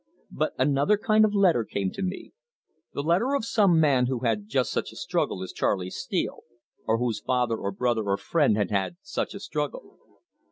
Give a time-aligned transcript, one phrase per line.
[0.31, 2.33] But another kind of letter came to me
[2.91, 6.41] the letter of some man who had just such a struggle as Charley Steele,
[6.87, 9.99] or whose father or brother or friend had had such a struggle.